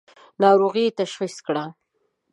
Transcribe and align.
ناروغۍ 0.41 0.83
یې 0.87 0.95
تشخیص 0.99 1.35
کړه. 1.45 1.63